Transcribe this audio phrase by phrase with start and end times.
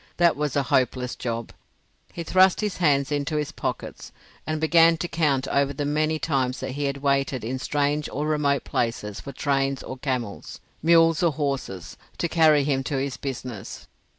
[0.17, 1.51] That was a hopeless job;
[2.11, 4.11] he thrust his hands into his pockets
[4.47, 8.25] and began to count over the many times that he had waited in strange or
[8.25, 13.85] remote places for trains or camels, mules or horses, to carry him to his business.